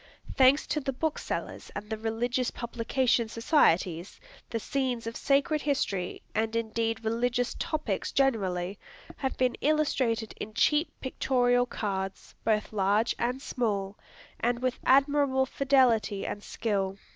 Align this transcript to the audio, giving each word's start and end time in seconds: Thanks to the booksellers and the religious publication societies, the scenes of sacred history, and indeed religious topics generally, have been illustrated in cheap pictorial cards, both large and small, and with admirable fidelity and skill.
Thanks 0.35 0.65
to 0.65 0.79
the 0.79 0.93
booksellers 0.93 1.69
and 1.75 1.87
the 1.87 1.95
religious 1.99 2.49
publication 2.49 3.29
societies, 3.29 4.19
the 4.49 4.59
scenes 4.59 5.05
of 5.05 5.15
sacred 5.15 5.61
history, 5.61 6.23
and 6.33 6.55
indeed 6.55 7.05
religious 7.05 7.55
topics 7.59 8.11
generally, 8.11 8.79
have 9.17 9.37
been 9.37 9.53
illustrated 9.61 10.33
in 10.41 10.55
cheap 10.55 10.91
pictorial 11.01 11.67
cards, 11.67 12.33
both 12.43 12.73
large 12.73 13.13
and 13.19 13.43
small, 13.43 13.95
and 14.39 14.57
with 14.57 14.79
admirable 14.87 15.45
fidelity 15.45 16.25
and 16.25 16.41
skill. 16.41 16.97